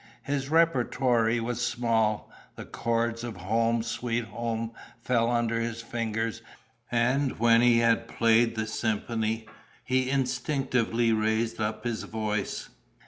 His 0.23 0.49
repertory 0.49 1.39
was 1.39 1.63
small: 1.63 2.31
the 2.55 2.65
chords 2.65 3.23
of 3.23 3.37
Home, 3.37 3.83
Sweet 3.83 4.25
Home 4.25 4.71
fell 4.99 5.29
under 5.29 5.59
his 5.59 5.83
fingers; 5.83 6.41
and 6.91 7.37
when 7.37 7.61
he 7.61 7.77
had 7.81 8.07
played 8.07 8.55
the 8.55 8.65
symphony, 8.65 9.45
he 9.83 10.09
instinctively 10.09 11.13
raised 11.13 11.61
up 11.61 11.83
his 11.83 12.01
voice. 12.01 12.69